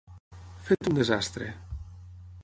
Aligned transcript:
Fet 0.69 0.89
un 0.91 0.97
desastre. 0.99 1.51